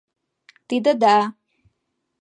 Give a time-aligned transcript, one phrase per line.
[0.67, 1.17] —Тиде да!